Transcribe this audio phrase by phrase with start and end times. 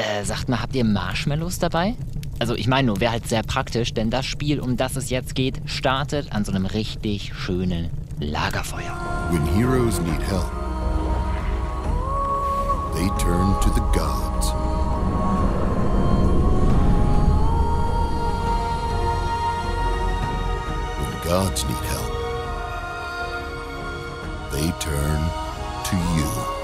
[0.00, 1.94] Äh, sagt mal, habt ihr Marshmallows dabei?
[2.38, 5.34] Also ich meine nur, wäre halt sehr praktisch, denn das Spiel, um das es jetzt
[5.34, 8.96] geht, startet an so einem richtig schönen Lagerfeuer.
[9.30, 10.50] When heroes need help,
[12.94, 14.52] they turn to the gods.
[20.96, 22.12] When gods need help,
[24.50, 25.20] they turn
[25.84, 26.59] to you.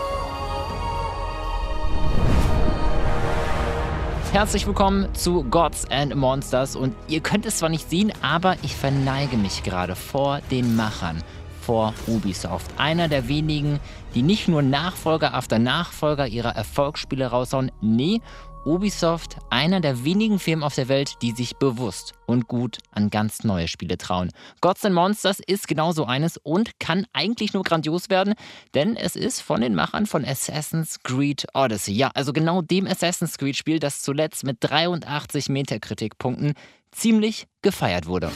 [4.37, 8.77] Herzlich willkommen zu Gods and Monsters und ihr könnt es zwar nicht sehen, aber ich
[8.77, 11.23] verneige mich gerade vor den Machern,
[11.63, 12.71] vor Ubisoft.
[12.77, 13.81] Einer der wenigen,
[14.15, 18.21] die nicht nur Nachfolger after Nachfolger ihrer Erfolgsspiele raushauen, nee,
[18.67, 23.45] Ubisoft einer der wenigen Firmen auf der Welt, die sich bewusst und gut an ganz
[23.45, 24.31] neue Spiele trauen.
[24.61, 28.35] Gods and Monsters ist genauso eines und kann eigentlich nur grandios werden,
[28.75, 31.95] denn es ist von den Machern von Assassin's Creed Odyssey.
[31.95, 36.55] Ja, also genau dem Assassin's Creed Spiel, das zuletzt mit 83 Metakritikpunkten
[36.91, 38.33] ziemlich gefeiert wurde.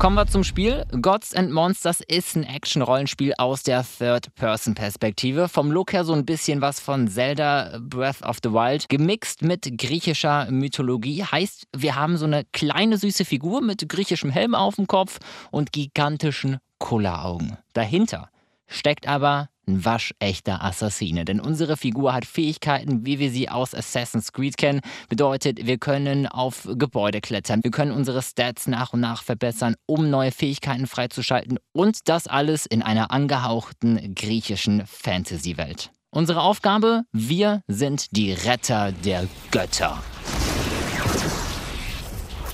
[0.00, 0.86] Kommen wir zum Spiel.
[1.02, 5.46] Gods and Monsters ist ein Action-Rollenspiel aus der Third-Person-Perspektive.
[5.46, 8.88] Vom Look her so ein bisschen was von Zelda Breath of the Wild.
[8.88, 11.22] Gemixt mit griechischer Mythologie.
[11.22, 15.18] Heißt, wir haben so eine kleine süße Figur mit griechischem Helm auf dem Kopf
[15.50, 17.58] und gigantischen Kulleraugen.
[17.74, 18.30] Dahinter
[18.68, 21.24] steckt aber ein waschechter Assassine.
[21.24, 24.80] Denn unsere Figur hat Fähigkeiten, wie wir sie aus Assassin's Creed kennen.
[25.08, 30.10] Bedeutet, wir können auf Gebäude klettern, wir können unsere Stats nach und nach verbessern, um
[30.10, 31.58] neue Fähigkeiten freizuschalten.
[31.72, 35.90] Und das alles in einer angehauchten griechischen Fantasy-Welt.
[36.12, 37.02] Unsere Aufgabe?
[37.12, 40.02] Wir sind die Retter der Götter.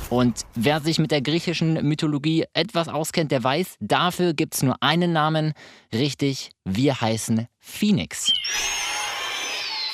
[0.09, 4.81] Und wer sich mit der griechischen Mythologie etwas auskennt, der weiß, dafür gibt es nur
[4.81, 5.53] einen Namen.
[5.93, 8.33] Richtig, wir heißen Phoenix.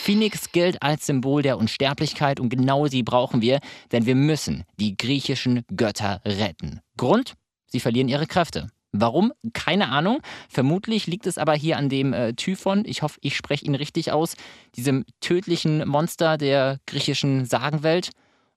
[0.02, 3.60] Phoenix gilt als Symbol der Unsterblichkeit und genau sie brauchen wir,
[3.92, 6.80] denn wir müssen die griechischen Götter retten.
[6.96, 7.34] Grund?
[7.66, 8.68] Sie verlieren ihre Kräfte.
[8.90, 9.32] Warum?
[9.54, 10.18] Keine Ahnung.
[10.50, 12.82] Vermutlich liegt es aber hier an dem äh, Typhon.
[12.84, 14.36] Ich hoffe, ich spreche ihn richtig aus.
[14.76, 18.10] Diesem tödlichen Monster der griechischen Sagenwelt.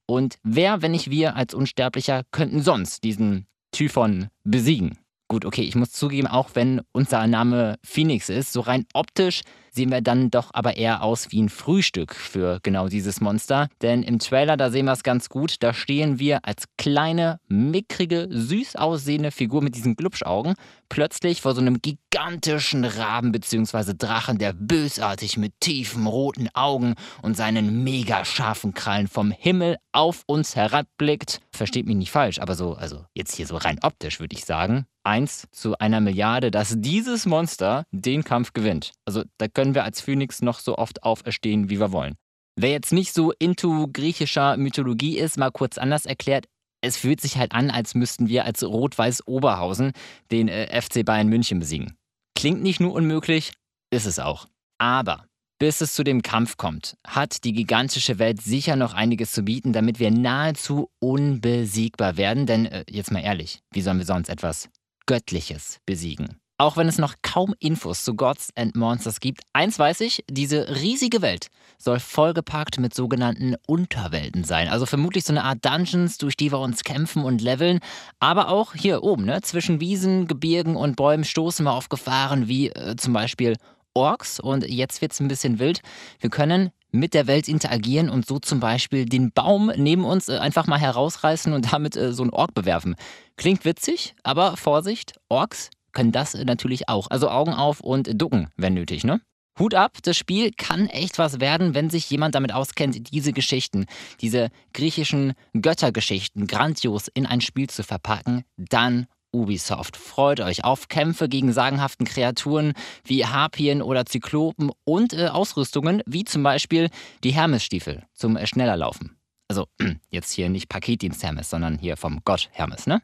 [0.07, 4.97] Und wer, wenn nicht wir als Unsterblicher, könnten sonst diesen Typhon besiegen?
[5.27, 9.41] Gut, okay, ich muss zugeben, auch wenn unser Name Phoenix ist, so rein optisch
[9.75, 13.67] sehen wir dann doch aber eher aus wie ein Frühstück für genau dieses Monster.
[13.81, 18.27] Denn im Trailer, da sehen wir es ganz gut, da stehen wir als kleine, mickrige,
[18.29, 20.55] süß aussehende Figur mit diesen Glubschaugen
[20.87, 23.93] plötzlich vor so einem gigantischen Raben bzw.
[23.97, 30.23] Drachen, der bösartig mit tiefen roten Augen und seinen mega scharfen Krallen vom Himmel auf
[30.27, 31.41] uns herabblickt.
[31.51, 34.85] Versteht mich nicht falsch, aber so, also jetzt hier so rein optisch würde ich sagen,
[35.05, 38.93] 1 zu einer Milliarde, dass dieses Monster den Kampf gewinnt.
[39.05, 42.16] Also da können wir als Phönix noch so oft auferstehen, wie wir wollen.
[42.57, 46.45] Wer jetzt nicht so into griechischer Mythologie ist, mal kurz anders erklärt,
[46.81, 49.91] es fühlt sich halt an, als müssten wir als Rot-Weiß Oberhausen
[50.31, 51.97] den äh, FC Bayern München besiegen.
[52.37, 53.53] Klingt nicht nur unmöglich,
[53.91, 54.47] ist es auch.
[54.77, 55.25] Aber
[55.57, 59.73] bis es zu dem Kampf kommt, hat die gigantische Welt sicher noch einiges zu bieten,
[59.73, 62.45] damit wir nahezu unbesiegbar werden.
[62.45, 64.69] Denn äh, jetzt mal ehrlich, wie sollen wir sonst etwas
[65.05, 66.39] Göttliches besiegen.
[66.57, 70.69] Auch wenn es noch kaum Infos zu Gods and Monsters gibt, eins weiß ich, diese
[70.81, 74.69] riesige Welt soll vollgepackt mit sogenannten Unterwelten sein.
[74.69, 77.79] Also vermutlich so eine Art Dungeons, durch die wir uns kämpfen und leveln.
[78.19, 82.69] Aber auch hier oben, ne, zwischen Wiesen, Gebirgen und Bäumen stoßen wir auf Gefahren wie
[82.69, 83.57] äh, zum Beispiel
[83.93, 84.39] Orks.
[84.39, 85.81] Und jetzt wird es ein bisschen wild.
[86.22, 90.38] Wir können mit der Welt interagieren und so zum Beispiel den Baum neben uns äh,
[90.38, 92.95] einfach mal herausreißen und damit äh, so einen Ork bewerfen.
[93.38, 97.07] Klingt witzig, aber Vorsicht, Orks können das äh, natürlich auch.
[97.09, 99.22] Also Augen auf und ducken, wenn nötig, ne?
[99.57, 103.85] Hut ab, das Spiel kann echt was werden, wenn sich jemand damit auskennt, diese Geschichten,
[104.19, 109.97] diese griechischen Göttergeschichten grandios in ein Spiel zu verpacken, dann Ubisoft.
[109.97, 112.73] Freut euch auf Kämpfe gegen sagenhaften Kreaturen
[113.03, 116.90] wie Harpien oder Zyklopen und äh, Ausrüstungen wie zum Beispiel
[117.23, 119.17] die Hermes-Stiefel zum äh, schneller Laufen.
[119.47, 119.67] Also
[120.09, 123.02] jetzt hier nicht Paketdienst Hermes, sondern hier vom Gott Hermes, ne?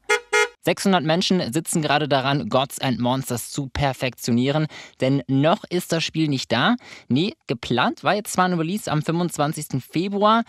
[0.63, 4.67] 600 Menschen sitzen gerade daran, Gods and Monsters zu perfektionieren,
[4.99, 6.75] denn noch ist das Spiel nicht da.
[7.07, 9.83] Nee, geplant war jetzt zwar ein Release am 25.
[9.83, 10.43] Februar,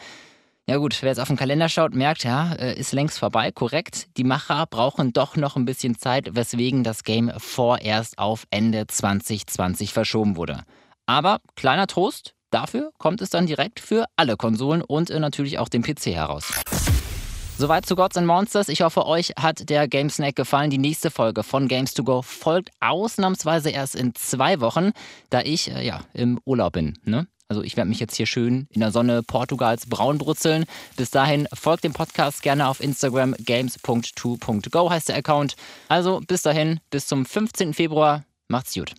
[0.69, 4.07] ja gut, wer jetzt auf den Kalender schaut, merkt, ja, äh, ist längst vorbei, korrekt.
[4.17, 9.93] Die Macher brauchen doch noch ein bisschen Zeit, weswegen das Game vorerst auf Ende 2020
[9.93, 10.63] verschoben wurde.
[11.07, 15.69] Aber kleiner Trost, dafür kommt es dann direkt für alle Konsolen und äh, natürlich auch
[15.69, 16.53] den PC heraus.
[17.59, 18.69] Soweit zu Gods and Monsters.
[18.69, 20.71] Ich hoffe, euch hat der Game Snack gefallen.
[20.71, 24.93] Die nächste Folge von Games to Go folgt ausnahmsweise erst in zwei Wochen,
[25.31, 26.99] da ich äh, ja im Urlaub bin.
[27.05, 27.27] Ne?
[27.53, 30.65] Also ich werde mich jetzt hier schön in der Sonne Portugals braun brutzeln.
[30.97, 35.57] Bis dahin folgt dem Podcast gerne auf Instagram games.2.go heißt der Account.
[35.87, 37.75] Also bis dahin, bis zum 15.
[37.75, 38.25] Februar.
[38.49, 38.95] Macht's gut.